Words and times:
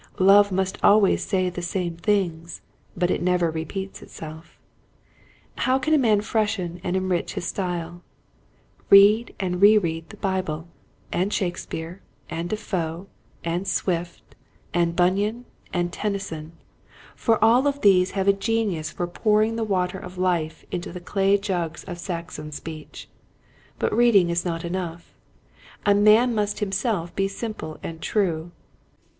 Love 0.17 0.51
must 0.51 0.79
always 0.83 1.23
say 1.23 1.47
the 1.47 1.61
same 1.61 1.95
things, 1.95 2.61
but 2.97 3.11
it 3.11 3.21
never 3.21 3.51
repeats 3.51 4.01
itself. 4.01 4.57
How 5.57 5.77
can 5.77 5.93
a 5.93 5.99
man 5.99 6.21
freshen 6.21 6.81
and 6.83 6.95
enrich 6.97 7.35
his 7.35 7.45
style.? 7.45 8.01
Read 8.89 9.35
and 9.39 9.61
reread 9.61 10.09
the 10.09 10.17
Bible 10.17 10.67
and 11.11 11.31
Shakespeare 11.31 12.01
and 12.31 12.49
Defoe 12.49 13.09
and 13.43 13.67
Swift 13.67 14.33
and 14.73 14.95
Bunyan 14.95 15.45
and 15.71 15.93
Tennyson, 15.93 16.53
for 17.15 17.37
all 17.45 17.67
of 17.67 17.81
these 17.81 18.09
have 18.17 18.27
a 18.27 18.33
genius 18.33 18.89
for 18.89 19.05
pouring 19.05 19.55
the 19.55 19.63
water 19.63 19.99
of 19.99 20.17
life 20.17 20.65
1 20.71 20.81
82 20.81 20.81
Quiet 20.81 20.81
Hints 20.81 20.81
to 20.81 20.81
Growing 20.81 20.81
Preachers. 20.81 20.87
into 20.87 20.91
the 20.91 21.05
clay 21.11 21.37
jugs 21.77 21.83
of 21.83 21.99
Saxon 22.03 22.51
speech. 22.51 23.07
But 23.77 23.93
reading 23.95 24.31
is 24.31 24.43
not 24.43 24.65
enough. 24.65 25.13
A 25.85 25.93
man 25.93 26.33
must 26.33 26.57
him 26.59 26.71
self 26.71 27.15
be 27.15 27.27
simple 27.27 27.77
and 27.83 28.01
true. 28.01 28.51